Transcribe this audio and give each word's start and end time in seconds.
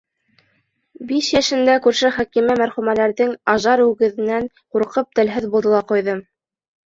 Биш 1.09 1.27
йәшендә 1.33 1.73
күрше 1.87 2.09
Хәкимә 2.15 2.55
мәрхүмәләрҙең 2.61 3.35
ажар 3.55 3.83
үгеҙенән 3.85 4.49
ҡурҡып 4.77 5.11
телһеҙ 5.19 5.47
булды 5.57 5.75
ла 5.77 5.83
ҡуйҙы. 5.93 6.17